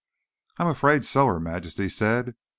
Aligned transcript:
"I'm 0.57 0.65
afraid 0.65 1.05
so," 1.05 1.27
Her 1.27 1.39
Majesty 1.39 1.87
said. 1.87 2.33